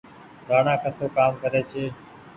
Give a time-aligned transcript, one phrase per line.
[0.49, 1.83] رآڻآ ڪسو ڪآم ڪري ڇي۔